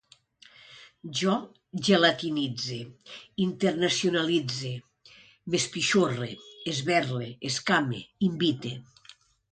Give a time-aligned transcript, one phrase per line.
[1.17, 1.33] Jo
[1.87, 2.79] gelatinitze,
[3.45, 4.73] internacionalitze,
[5.51, 6.31] m'espixorre,
[6.75, 8.77] esberle, escame, invite